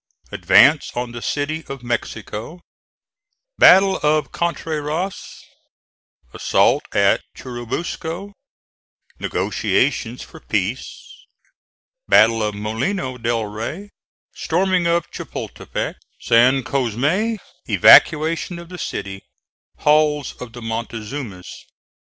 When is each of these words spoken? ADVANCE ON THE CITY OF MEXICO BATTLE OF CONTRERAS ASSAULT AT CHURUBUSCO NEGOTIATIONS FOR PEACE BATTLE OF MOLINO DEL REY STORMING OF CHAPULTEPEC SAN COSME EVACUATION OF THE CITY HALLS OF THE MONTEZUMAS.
ADVANCE 0.31 0.93
ON 0.97 1.11
THE 1.11 1.21
CITY 1.21 1.63
OF 1.67 1.83
MEXICO 1.83 2.61
BATTLE 3.59 3.97
OF 3.97 4.31
CONTRERAS 4.31 5.45
ASSAULT 6.33 6.85
AT 6.95 7.21
CHURUBUSCO 7.35 8.33
NEGOTIATIONS 9.19 10.23
FOR 10.23 10.39
PEACE 10.39 11.27
BATTLE 12.07 12.41
OF 12.41 12.55
MOLINO 12.55 13.19
DEL 13.19 13.45
REY 13.45 13.91
STORMING 14.33 14.87
OF 14.87 15.11
CHAPULTEPEC 15.11 15.97
SAN 16.19 16.63
COSME 16.63 17.37
EVACUATION 17.69 18.57
OF 18.57 18.69
THE 18.69 18.79
CITY 18.79 19.21
HALLS 19.81 20.33
OF 20.41 20.53
THE 20.53 20.63
MONTEZUMAS. 20.63 21.65